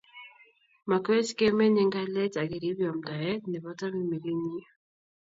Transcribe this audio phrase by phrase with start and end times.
[0.89, 4.63] Makwech kemeny eng kalyet ak keriib yamdaet nebo Tamirmirienyi